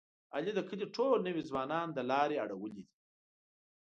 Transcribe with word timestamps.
علي 0.35 0.51
د 0.55 0.59
کلي 0.69 0.87
ټول 0.95 1.17
نوی 1.27 1.43
ځوانان 1.49 1.87
د 1.93 1.99
لارې 2.11 2.41
اړولي 2.43 2.71
دي. 2.77 2.85